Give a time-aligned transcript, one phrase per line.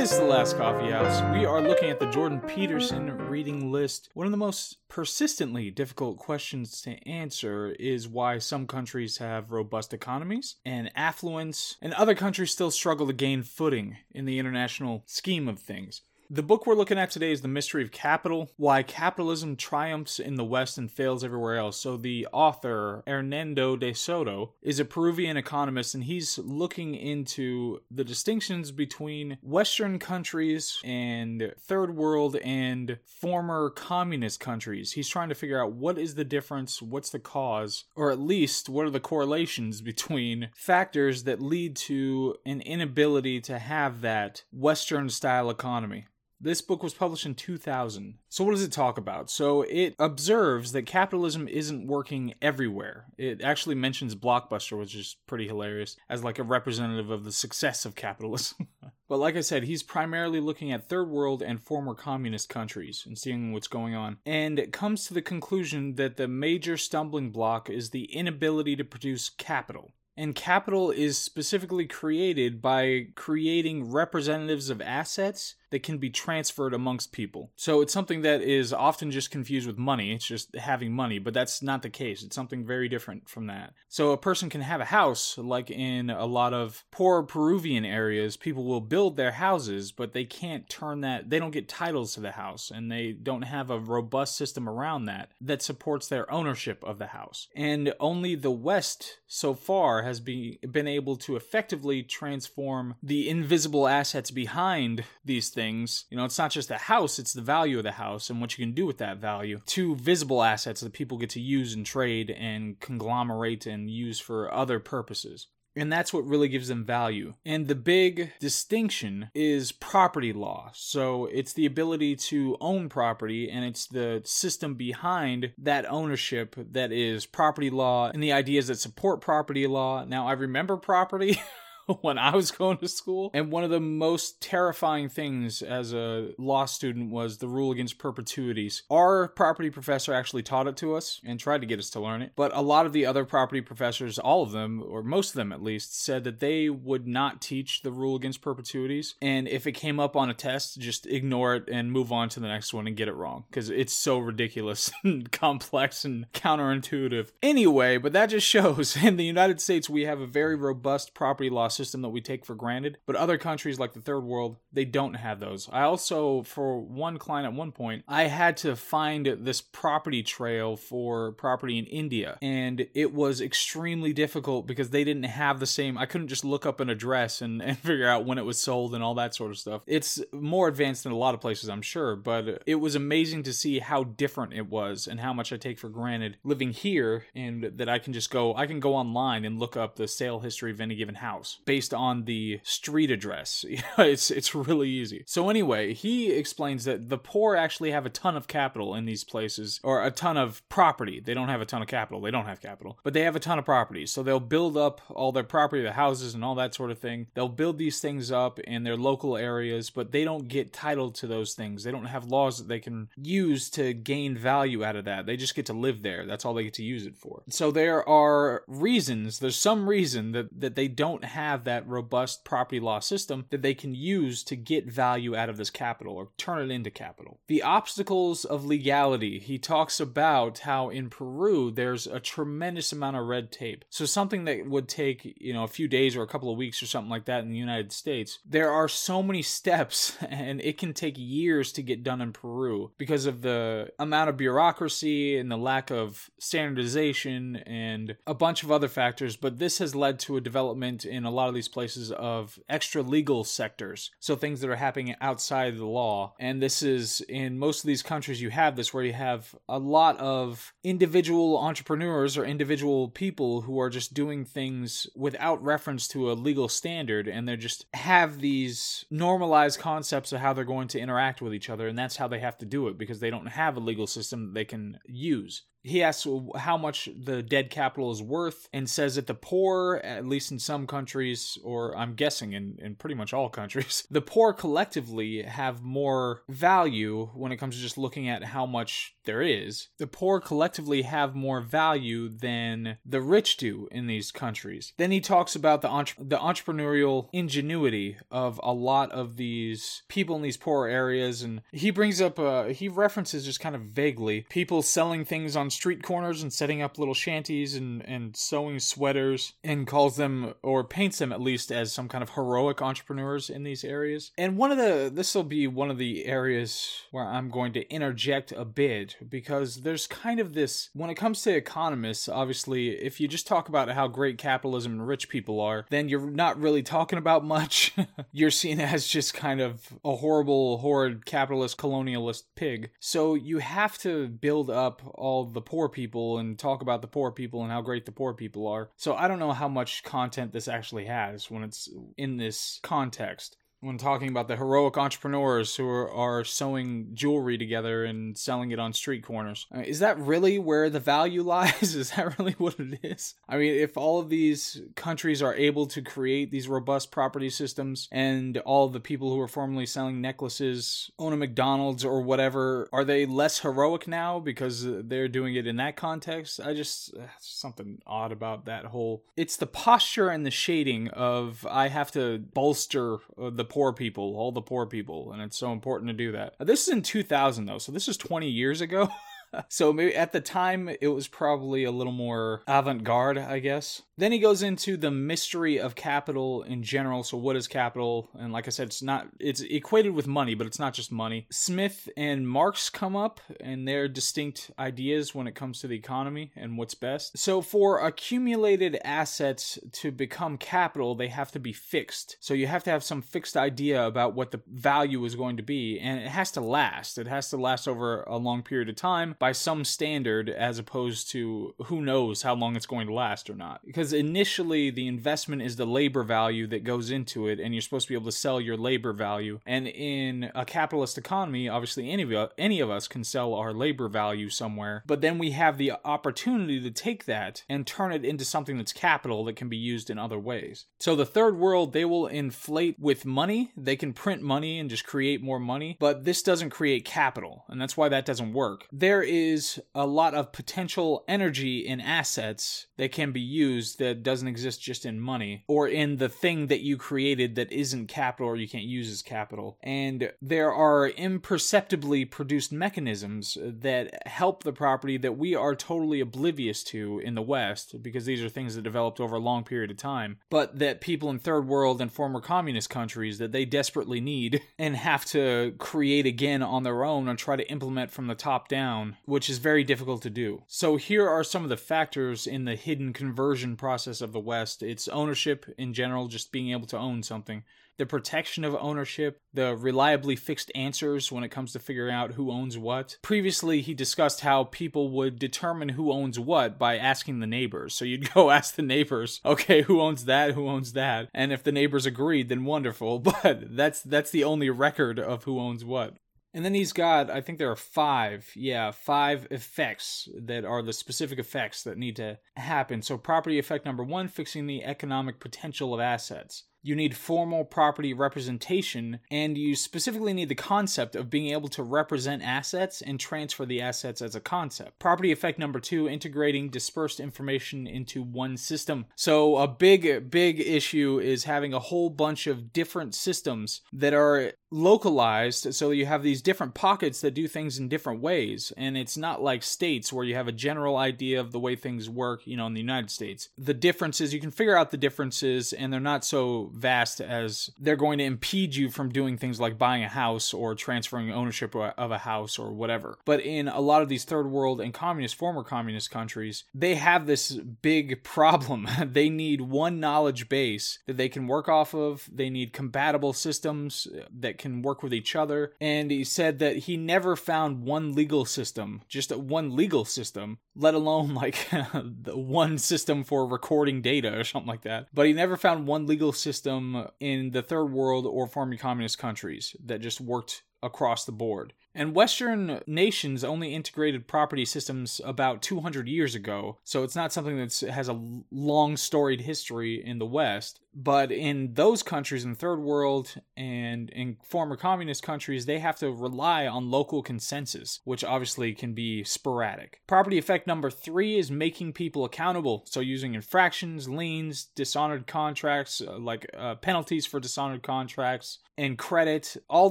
[0.00, 1.20] This is the Last Coffee House.
[1.36, 4.08] We are looking at the Jordan Peterson reading list.
[4.14, 9.92] One of the most persistently difficult questions to answer is why some countries have robust
[9.92, 15.48] economies and affluence, and other countries still struggle to gain footing in the international scheme
[15.48, 16.00] of things.
[16.32, 20.36] The book we're looking at today is The Mystery of Capital Why Capitalism Triumphs in
[20.36, 21.76] the West and Fails Everywhere Else.
[21.76, 28.04] So, the author, Hernando de Soto, is a Peruvian economist and he's looking into the
[28.04, 34.92] distinctions between Western countries and third world and former communist countries.
[34.92, 38.68] He's trying to figure out what is the difference, what's the cause, or at least
[38.68, 45.08] what are the correlations between factors that lead to an inability to have that Western
[45.08, 46.06] style economy.
[46.42, 48.14] This book was published in 2000.
[48.30, 49.28] So, what does it talk about?
[49.28, 53.06] So, it observes that capitalism isn't working everywhere.
[53.18, 57.84] It actually mentions Blockbuster, which is pretty hilarious, as like a representative of the success
[57.84, 58.68] of capitalism.
[59.08, 63.18] but, like I said, he's primarily looking at third world and former communist countries and
[63.18, 64.16] seeing what's going on.
[64.24, 68.84] And it comes to the conclusion that the major stumbling block is the inability to
[68.84, 69.92] produce capital.
[70.16, 77.12] And capital is specifically created by creating representatives of assets that can be transferred amongst
[77.12, 77.50] people.
[77.56, 80.12] So it's something that is often just confused with money.
[80.12, 82.22] It's just having money, but that's not the case.
[82.22, 83.72] It's something very different from that.
[83.88, 88.36] So a person can have a house, like in a lot of poor Peruvian areas,
[88.36, 92.20] people will build their houses, but they can't turn that, they don't get titles to
[92.20, 96.82] the house, and they don't have a robust system around that that supports their ownership
[96.84, 97.48] of the house.
[97.54, 103.86] And only the West so far has been, been able to effectively transform the invisible
[103.86, 107.76] assets behind these things things, you know, it's not just the house, it's the value
[107.76, 109.60] of the house and what you can do with that value.
[109.66, 114.52] Two visible assets that people get to use and trade and conglomerate and use for
[114.52, 115.48] other purposes.
[115.76, 117.34] And that's what really gives them value.
[117.44, 120.70] And the big distinction is property law.
[120.74, 126.90] So it's the ability to own property, and it's the system behind that ownership that
[126.90, 130.04] is property law and the ideas that support property law.
[130.04, 131.40] Now, I remember property.
[132.00, 133.30] when I was going to school.
[133.34, 137.98] And one of the most terrifying things as a law student was the rule against
[137.98, 138.82] perpetuities.
[138.90, 142.22] Our property professor actually taught it to us and tried to get us to learn
[142.22, 142.32] it.
[142.36, 145.52] But a lot of the other property professors, all of them, or most of them
[145.52, 149.14] at least, said that they would not teach the rule against perpetuities.
[149.20, 152.40] And if it came up on a test, just ignore it and move on to
[152.40, 157.30] the next one and get it wrong because it's so ridiculous and complex and counterintuitive.
[157.42, 161.50] Anyway, but that just shows in the United States we have a very robust property
[161.50, 162.98] law system that we take for granted.
[163.06, 165.68] But other countries like the third world, they don't have those.
[165.72, 170.76] I also, for one client at one point, I had to find this property trail
[170.76, 172.38] for property in India.
[172.42, 176.66] And it was extremely difficult because they didn't have the same, I couldn't just look
[176.66, 179.50] up an address and, and figure out when it was sold and all that sort
[179.50, 179.82] of stuff.
[179.86, 183.52] It's more advanced than a lot of places, I'm sure, but it was amazing to
[183.54, 187.64] see how different it was and how much I take for granted living here and
[187.78, 190.70] that I can just go, I can go online and look up the sale history
[190.70, 193.64] of any given house based on the street address.
[193.98, 195.22] it's it's really easy.
[195.24, 199.22] So anyway, he explains that the poor actually have a ton of capital in these
[199.22, 201.20] places or a ton of property.
[201.20, 202.20] They don't have a ton of capital.
[202.20, 204.04] They don't have capital, but they have a ton of property.
[204.04, 207.28] So they'll build up all their property, the houses and all that sort of thing.
[207.34, 211.28] They'll build these things up in their local areas, but they don't get title to
[211.28, 211.84] those things.
[211.84, 215.26] They don't have laws that they can use to gain value out of that.
[215.26, 216.26] They just get to live there.
[216.26, 217.44] That's all they get to use it for.
[217.48, 222.80] So there are reasons, there's some reason that that they don't have that robust property
[222.80, 226.70] law system that they can use to get value out of this capital or turn
[226.70, 227.40] it into capital.
[227.46, 229.38] The obstacles of legality.
[229.38, 233.84] He talks about how in Peru there's a tremendous amount of red tape.
[233.90, 236.82] So something that would take, you know, a few days or a couple of weeks
[236.82, 240.78] or something like that in the United States, there are so many steps and it
[240.78, 245.50] can take years to get done in Peru because of the amount of bureaucracy and
[245.50, 250.36] the lack of standardization and a bunch of other factors, but this has led to
[250.36, 254.10] a development in a lot of these places of extra legal sectors.
[254.20, 256.34] So things that are happening outside the law.
[256.38, 259.78] And this is in most of these countries, you have this where you have a
[259.78, 266.30] lot of individual entrepreneurs or individual people who are just doing things without reference to
[266.30, 267.28] a legal standard.
[267.28, 271.70] And they just have these normalized concepts of how they're going to interact with each
[271.70, 271.88] other.
[271.88, 274.46] And that's how they have to do it because they don't have a legal system
[274.46, 279.14] that they can use he asks how much the dead capital is worth and says
[279.14, 283.32] that the poor, at least in some countries, or I'm guessing in, in pretty much
[283.32, 288.44] all countries, the poor collectively have more value when it comes to just looking at
[288.44, 294.06] how much there is, the poor collectively have more value than the rich do in
[294.06, 294.92] these countries.
[294.96, 300.36] Then he talks about the entre- the entrepreneurial ingenuity of a lot of these people
[300.36, 304.46] in these poor areas, and he brings up uh, he references just kind of vaguely
[304.48, 309.54] people selling things on street corners and setting up little shanties and and sewing sweaters,
[309.62, 313.62] and calls them or paints them at least as some kind of heroic entrepreneurs in
[313.62, 314.32] these areas.
[314.38, 317.88] And one of the this will be one of the areas where I'm going to
[317.90, 323.20] interject a bit because there's kind of this when it comes to economists, obviously, if
[323.20, 326.82] you just talk about how great capitalism and rich people are, then you're not really
[326.82, 327.94] talking about much.
[328.32, 332.90] you're seen as just kind of a horrible, horrid capitalist colonialist pig.
[333.00, 337.30] So you have to build up all the poor people and talk about the poor
[337.30, 338.90] people and how great the poor people are.
[338.96, 343.56] So I don't know how much content this actually has when it's in this context
[343.80, 348.92] when talking about the heroic entrepreneurs who are, sewing jewelry together and selling it on
[348.92, 349.66] street corners.
[349.84, 351.94] Is that really where the value lies?
[351.94, 353.34] is that really what it is?
[353.48, 358.08] I mean, if all of these countries are able to create these robust property systems
[358.10, 363.04] and all the people who are formerly selling necklaces own a McDonald's or whatever, are
[363.04, 366.60] they less heroic now because they're doing it in that context?
[366.60, 369.24] I just, uh, something odd about that whole.
[369.36, 374.36] It's the posture and the shading of I have to bolster uh, the poor people,
[374.36, 376.54] all the poor people, and it's so important to do that.
[376.60, 379.08] This is in 2000 though, so this is 20 years ago.
[379.68, 384.02] so maybe at the time it was probably a little more avant-garde, I guess.
[384.16, 387.22] Then he goes into the mystery of capital in general.
[387.22, 388.28] So what is capital?
[388.38, 391.46] And like I said, it's not it's equated with money, but it's not just money.
[391.50, 396.52] Smith and Marx come up and their distinct ideas when it comes to the economy
[396.54, 397.38] and what's best.
[397.38, 402.36] So for accumulated assets to become capital, they have to be fixed.
[402.40, 405.62] So you have to have some fixed idea about what the value is going to
[405.62, 407.16] be and it has to last.
[407.16, 411.30] It has to last over a long period of time by some standard as opposed
[411.30, 413.80] to who knows how long it's going to last or not.
[413.84, 418.06] Because initially the investment is the labor value that goes into it and you're supposed
[418.06, 419.58] to be able to sell your labor value.
[419.66, 424.08] And in a capitalist economy, obviously any of any of us can sell our labor
[424.08, 428.44] value somewhere, but then we have the opportunity to take that and turn it into
[428.44, 430.84] something that's capital that can be used in other ways.
[430.98, 433.72] So the third world, they will inflate with money.
[433.74, 437.80] They can print money and just create more money, but this doesn't create capital, and
[437.80, 438.86] that's why that doesn't work.
[438.92, 444.48] There is a lot of potential energy in assets that can be used that doesn't
[444.48, 448.56] exist just in money or in the thing that you created that isn't capital or
[448.56, 449.78] you can't use as capital.
[449.82, 456.82] And there are imperceptibly produced mechanisms that help the property that we are totally oblivious
[456.84, 459.96] to in the West because these are things that developed over a long period of
[459.96, 464.60] time, but that people in third world and former communist countries that they desperately need
[464.78, 468.66] and have to create again on their own and try to implement from the top
[468.68, 470.62] down which is very difficult to do.
[470.66, 474.82] So here are some of the factors in the hidden conversion process of the West.
[474.82, 477.64] It's ownership in general, just being able to own something
[478.00, 482.50] the protection of ownership, the reliably fixed answers when it comes to figuring out who
[482.50, 483.18] owns what.
[483.20, 487.94] Previously, he discussed how people would determine who owns what by asking the neighbors.
[487.94, 491.62] So you'd go ask the neighbors, okay, who owns that, who owns that, and if
[491.62, 493.22] the neighbors agreed, then wonderful.
[493.42, 496.16] But that's that's the only record of who owns what.
[496.52, 500.92] And then he's got, I think there are five, yeah, five effects that are the
[500.92, 503.02] specific effects that need to happen.
[503.02, 508.12] So, property effect number one, fixing the economic potential of assets you need formal property
[508.14, 513.66] representation, and you specifically need the concept of being able to represent assets and transfer
[513.66, 514.98] the assets as a concept.
[514.98, 519.06] Property effect number two, integrating dispersed information into one system.
[519.16, 524.52] So, a big, big issue is having a whole bunch of different systems that are
[524.72, 529.16] localized so you have these different pockets that do things in different ways and it's
[529.16, 532.56] not like states where you have a general idea of the way things work you
[532.56, 535.98] know in the united states the differences you can figure out the differences and they're
[535.98, 540.08] not so vast as they're going to impede you from doing things like buying a
[540.08, 543.18] house or transferring ownership of a house or whatever.
[543.24, 547.26] But in a lot of these third world and communist, former communist countries, they have
[547.26, 548.88] this big problem.
[549.04, 554.06] they need one knowledge base that they can work off of, they need compatible systems
[554.06, 555.72] uh, that can work with each other.
[555.80, 560.94] And he said that he never found one legal system, just one legal system, let
[560.94, 565.08] alone like the one system for recording data or something like that.
[565.12, 569.18] But he never found one legal system system in the third world or former communist
[569.18, 571.72] countries that just worked across the board.
[571.94, 577.56] And Western nations only integrated property systems about 200 years ago, so it's not something
[577.56, 580.80] that has a long storied history in the West.
[580.94, 585.96] But in those countries in the third world and in former communist countries, they have
[586.00, 590.00] to rely on local consensus, which obviously can be sporadic.
[590.06, 592.84] Property effect number three is making people accountable.
[592.86, 599.58] So using infractions, liens, dishonored contracts, uh, like uh, penalties for dishonored contracts, and credit,
[599.68, 599.90] all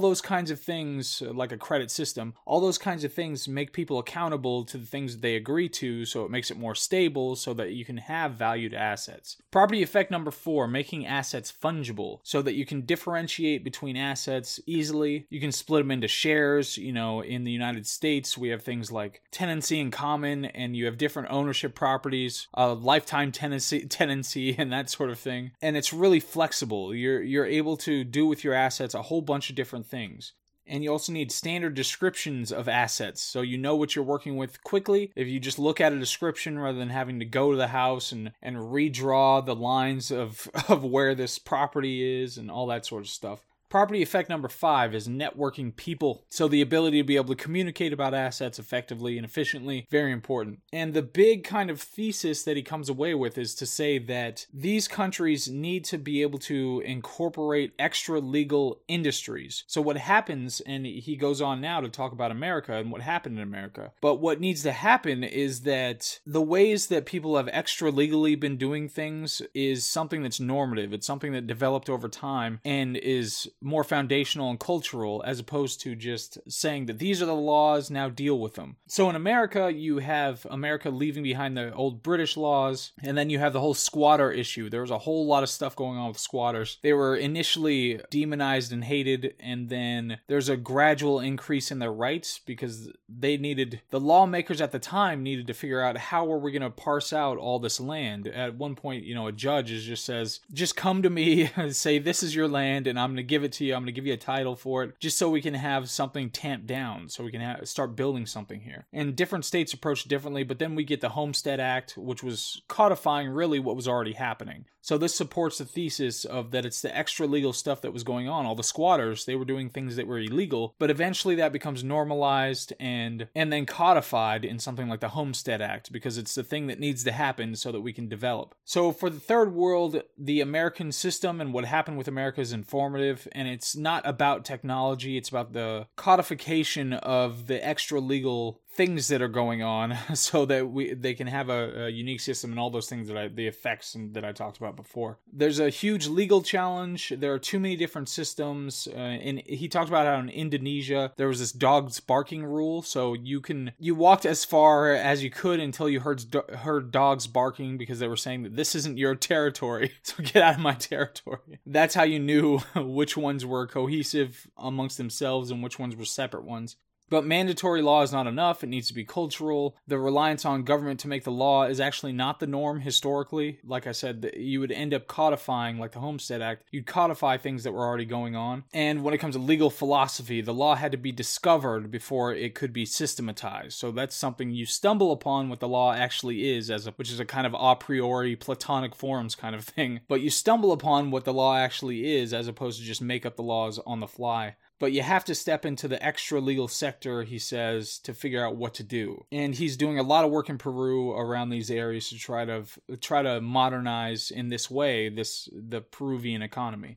[0.00, 3.72] those kinds of things, uh, like a credit system, all those kinds of things make
[3.72, 7.36] people accountable to the things that they agree to, so it makes it more stable
[7.36, 9.36] so that you can have valued assets.
[9.52, 15.26] Property effect number four, making assets fungible so that you can differentiate between assets easily.
[15.30, 16.76] You can split them into shares.
[16.76, 20.86] You know, in the United States, we have things like tenancy in common, and you
[20.86, 25.52] have different ownership properties, uh, lifetime tenancy, tenancy, and that sort of thing.
[25.62, 26.94] And it's really flexible.
[26.94, 30.32] You're you're able to do with your assets assets a whole bunch of different things.
[30.70, 34.62] And you also need standard descriptions of assets so you know what you're working with
[34.62, 35.10] quickly.
[35.16, 38.12] If you just look at a description rather than having to go to the house
[38.12, 43.02] and, and redraw the lines of, of where this property is and all that sort
[43.02, 43.44] of stuff.
[43.70, 46.24] Property effect number five is networking people.
[46.28, 50.58] So the ability to be able to communicate about assets effectively and efficiently, very important.
[50.72, 54.46] And the big kind of thesis that he comes away with is to say that
[54.52, 59.62] these countries need to be able to incorporate extra legal industries.
[59.68, 63.38] So what happens, and he goes on now to talk about America and what happened
[63.38, 67.92] in America, but what needs to happen is that the ways that people have extra
[67.92, 70.92] legally been doing things is something that's normative.
[70.92, 75.94] It's something that developed over time and is more foundational and cultural as opposed to
[75.94, 78.76] just saying that these are the laws, now deal with them.
[78.86, 83.38] So in America, you have America leaving behind the old British laws, and then you
[83.38, 84.70] have the whole squatter issue.
[84.70, 86.78] There was a whole lot of stuff going on with squatters.
[86.82, 92.40] They were initially demonized and hated, and then there's a gradual increase in their rights
[92.44, 96.52] because they needed, the lawmakers at the time needed to figure out how are we
[96.52, 98.26] going to parse out all this land.
[98.26, 101.98] At one point, you know, a judge just says, just come to me, and say,
[101.98, 103.74] this is your land, and I'm going to give it it to you.
[103.74, 106.30] I'm going to give you a title for it just so we can have something
[106.30, 108.86] tamped down, so we can ha- start building something here.
[108.92, 113.28] And different states approach differently, but then we get the Homestead Act, which was codifying
[113.28, 114.64] really what was already happening.
[114.82, 118.28] So this supports the thesis of that it's the extra legal stuff that was going
[118.28, 118.46] on.
[118.46, 122.72] All the squatters, they were doing things that were illegal, but eventually that becomes normalized
[122.80, 126.80] and and then codified in something like the Homestead Act because it's the thing that
[126.80, 128.54] needs to happen so that we can develop.
[128.64, 133.28] So for the third world, the American system and what happened with America is informative
[133.40, 139.20] and it's not about technology, it's about the codification of the extra legal things that
[139.20, 142.70] are going on so that we they can have a, a, unique system and all
[142.70, 145.18] those things that I the effects that I talked about before.
[145.32, 147.12] There's a huge legal challenge.
[147.16, 148.86] There are too many different systems.
[148.90, 153.14] Uh, and he talked about how in Indonesia there was this dog's barking rule, so
[153.14, 156.24] you can you walked as far as you could until you heard
[156.58, 160.54] heard dogs barking because they were saying that this isn't your territory, so get out
[160.54, 161.58] of my territory.
[161.66, 166.44] That's how you knew which ones were cohesive amongst themselves and which ones were separate
[166.44, 166.76] ones.
[167.10, 168.62] But mandatory law is not enough.
[168.62, 169.76] It needs to be cultural.
[169.86, 173.58] The reliance on government to make the law is actually not the norm historically.
[173.64, 177.64] Like I said, you would end up codifying, like the Homestead Act, you'd codify things
[177.64, 178.64] that were already going on.
[178.72, 182.54] And when it comes to legal philosophy, the law had to be discovered before it
[182.54, 183.72] could be systematized.
[183.72, 187.18] So that's something you stumble upon what the law actually is, as a, which is
[187.18, 190.00] a kind of a priori Platonic forms kind of thing.
[190.06, 193.34] But you stumble upon what the law actually is, as opposed to just make up
[193.34, 197.22] the laws on the fly but you have to step into the extra legal sector,
[197.22, 199.26] he says, to figure out what to do.
[199.30, 202.64] And he's doing a lot of work in Peru around these areas to try to
[203.00, 206.96] try to modernize in this way this the Peruvian economy.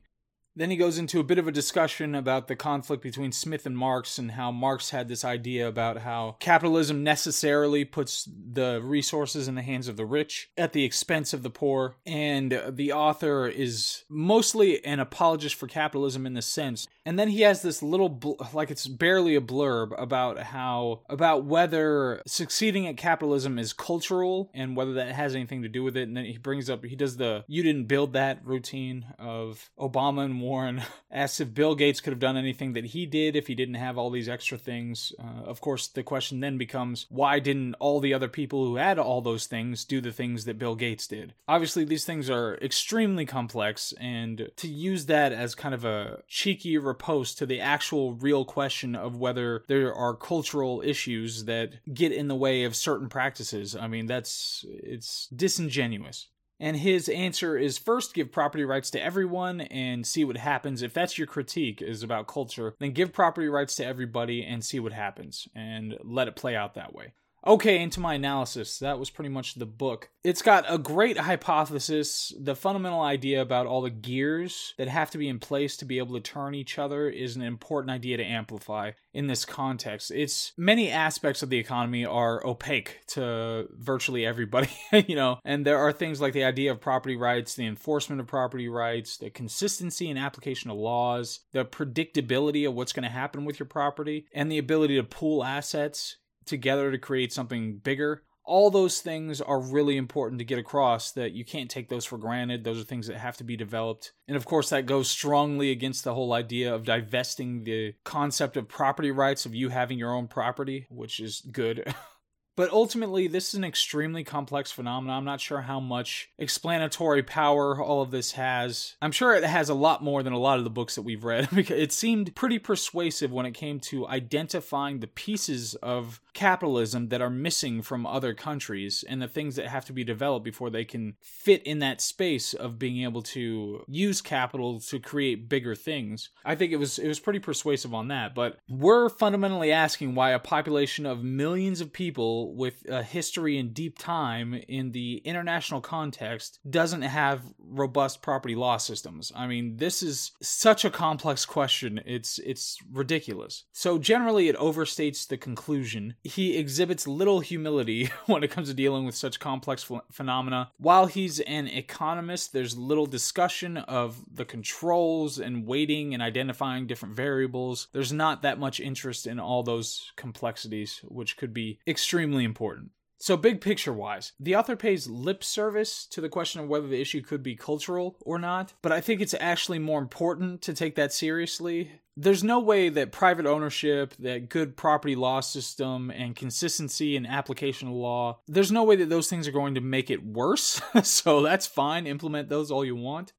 [0.56, 3.76] Then he goes into a bit of a discussion about the conflict between Smith and
[3.76, 9.56] Marx and how Marx had this idea about how capitalism necessarily puts the resources in
[9.56, 11.96] the hands of the rich at the expense of the poor.
[12.06, 16.86] And the author is mostly an apologist for capitalism in this sense.
[17.06, 21.44] And then he has this little, bl- like it's barely a blurb about how, about
[21.44, 26.04] whether succeeding at capitalism is cultural and whether that has anything to do with it.
[26.08, 30.24] And then he brings up, he does the you didn't build that routine of Obama
[30.24, 33.54] and Warren asks if Bill Gates could have done anything that he did if he
[33.54, 35.12] didn't have all these extra things.
[35.18, 38.98] Uh, of course, the question then becomes why didn't all the other people who had
[38.98, 41.34] all those things do the things that Bill Gates did?
[41.48, 46.76] Obviously, these things are extremely complex, and to use that as kind of a cheeky
[46.78, 52.28] riposte to the actual real question of whether there are cultural issues that get in
[52.28, 56.28] the way of certain practices, I mean, that's it's disingenuous.
[56.64, 60.80] And his answer is first give property rights to everyone and see what happens.
[60.80, 64.80] If that's your critique is about culture, then give property rights to everybody and see
[64.80, 67.12] what happens and let it play out that way.
[67.46, 68.78] Okay, into my analysis.
[68.78, 70.08] That was pretty much the book.
[70.22, 72.32] It's got a great hypothesis.
[72.40, 75.98] The fundamental idea about all the gears that have to be in place to be
[75.98, 80.10] able to turn each other is an important idea to amplify in this context.
[80.10, 84.70] It's many aspects of the economy are opaque to virtually everybody,
[85.06, 88.26] you know, and there are things like the idea of property rights, the enforcement of
[88.26, 93.44] property rights, the consistency and application of laws, the predictability of what's going to happen
[93.44, 98.22] with your property, and the ability to pool assets together to create something bigger.
[98.46, 102.18] All those things are really important to get across that you can't take those for
[102.18, 102.62] granted.
[102.62, 104.12] Those are things that have to be developed.
[104.28, 108.68] And of course, that goes strongly against the whole idea of divesting the concept of
[108.68, 111.94] property rights, of you having your own property, which is good.
[112.56, 115.18] But ultimately, this is an extremely complex phenomenon.
[115.18, 118.94] I'm not sure how much explanatory power all of this has.
[119.02, 121.24] I'm sure it has a lot more than a lot of the books that we've
[121.24, 127.08] read because it seemed pretty persuasive when it came to identifying the pieces of capitalism
[127.08, 130.70] that are missing from other countries and the things that have to be developed before
[130.70, 135.74] they can fit in that space of being able to use capital to create bigger
[135.74, 136.30] things.
[136.44, 140.30] I think it was it was pretty persuasive on that, but we're fundamentally asking why
[140.30, 145.80] a population of millions of people with a history and deep time in the international
[145.80, 149.32] context doesn't have robust property law systems.
[149.34, 152.00] I mean, this is such a complex question.
[152.04, 153.64] It's it's ridiculous.
[153.72, 156.14] So generally it overstates the conclusion.
[156.22, 160.70] He exhibits little humility when it comes to dealing with such complex ph- phenomena.
[160.78, 167.14] While he's an economist, there's little discussion of the controls and weighting and identifying different
[167.14, 167.88] variables.
[167.92, 172.90] There's not that much interest in all those complexities, which could be extremely extremely important.
[173.18, 177.00] So, big picture wise, the author pays lip service to the question of whether the
[177.00, 180.96] issue could be cultural or not, but I think it's actually more important to take
[180.96, 181.92] that seriously.
[182.16, 187.88] There's no way that private ownership, that good property law system, and consistency in application
[187.88, 190.82] of law, there's no way that those things are going to make it worse.
[191.02, 193.32] so, that's fine, implement those all you want.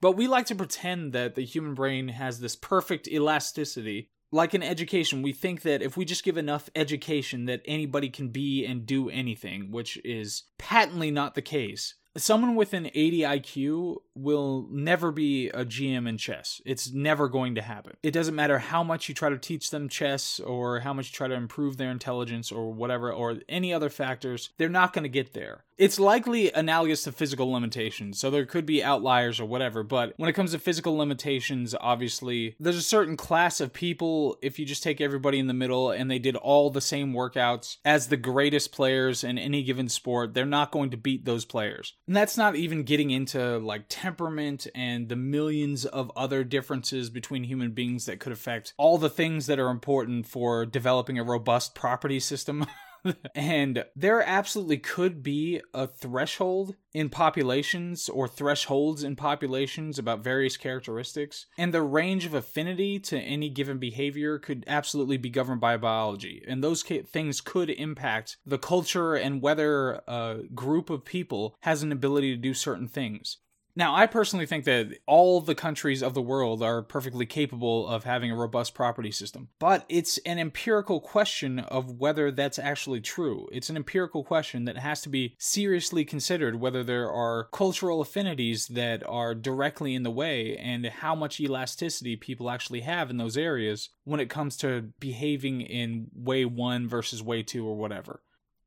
[0.00, 4.62] But we like to pretend that the human brain has this perfect elasticity like in
[4.62, 8.86] education, we think that if we just give enough education that anybody can be and
[8.86, 11.94] do anything, which is patently not the case.
[12.16, 16.60] Someone with an 80 IQ will never be a GM in chess.
[16.66, 17.96] It's never going to happen.
[18.02, 21.12] It doesn't matter how much you try to teach them chess or how much you
[21.12, 25.08] try to improve their intelligence or whatever or any other factors, they're not going to
[25.08, 25.64] get there.
[25.78, 30.28] It's likely analogous to physical limitations, so there could be outliers or whatever, but when
[30.28, 34.82] it comes to physical limitations, obviously, there's a certain class of people, if you just
[34.82, 38.70] take everybody in the middle and they did all the same workouts as the greatest
[38.70, 41.94] players in any given sport, they're not going to beat those players.
[42.12, 47.42] And that's not even getting into like temperament and the millions of other differences between
[47.42, 51.74] human beings that could affect all the things that are important for developing a robust
[51.74, 52.66] property system.
[53.34, 60.56] and there absolutely could be a threshold in populations or thresholds in populations about various
[60.56, 65.76] characteristics, and the range of affinity to any given behavior could absolutely be governed by
[65.76, 66.44] biology.
[66.46, 71.82] And those ca- things could impact the culture and whether a group of people has
[71.82, 73.38] an ability to do certain things.
[73.74, 78.04] Now, I personally think that all the countries of the world are perfectly capable of
[78.04, 83.48] having a robust property system, but it's an empirical question of whether that's actually true.
[83.50, 88.66] It's an empirical question that has to be seriously considered whether there are cultural affinities
[88.68, 93.38] that are directly in the way and how much elasticity people actually have in those
[93.38, 98.20] areas when it comes to behaving in way one versus way two or whatever.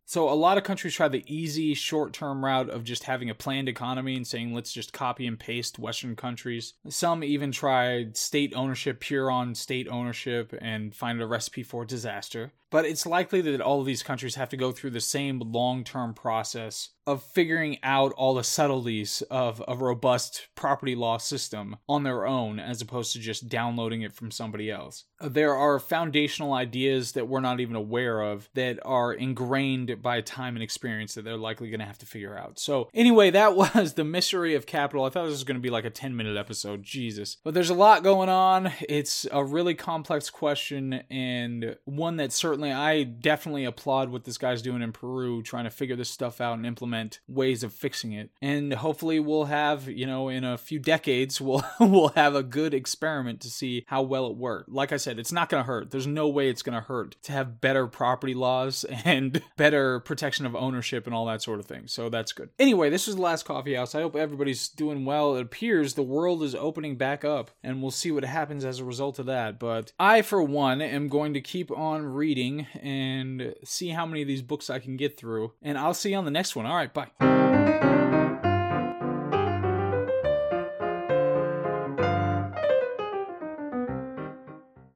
[0.08, 3.68] So a lot of countries try the easy short-term route of just having a planned
[3.68, 6.74] economy and saying let's just copy and paste western countries.
[6.88, 12.52] Some even tried state ownership pure on state ownership and find a recipe for disaster
[12.76, 15.86] but it's likely that all of these countries have to go through the same long
[15.86, 22.04] term process of figuring out all the subtleties of a robust property law system on
[22.04, 25.06] their own as opposed to just downloading it from somebody else.
[25.22, 30.56] There are foundational ideas that we're not even aware of that are ingrained by time
[30.56, 32.60] and experience that they're likely going to have to figure out.
[32.60, 35.06] So, anyway, that was the mystery of capital.
[35.06, 36.84] I thought this was going to be like a 10 minute episode.
[36.84, 37.38] Jesus.
[37.44, 38.72] But there's a lot going on.
[38.88, 44.62] It's a really complex question and one that certainly I definitely applaud what this guy's
[44.62, 48.30] doing in Peru, trying to figure this stuff out and implement ways of fixing it.
[48.42, 52.74] And hopefully, we'll have, you know, in a few decades, we'll we'll have a good
[52.74, 54.70] experiment to see how well it worked.
[54.70, 55.92] Like I said, it's not going to hurt.
[55.92, 60.46] There's no way it's going to hurt to have better property laws and better protection
[60.46, 61.88] of ownership and all that sort of thing.
[61.88, 62.50] So that's good.
[62.60, 63.96] Anyway, this is the last coffee house.
[63.96, 65.36] I hope everybody's doing well.
[65.36, 68.86] It appears the world is opening back up, and we'll see what happens as a
[68.86, 69.60] result of that.
[69.60, 74.28] But I, for one, am going to keep on reading and see how many of
[74.28, 75.54] these books I can get through.
[75.62, 76.66] And I'll see you on the next one.
[76.66, 78.05] All right, bye.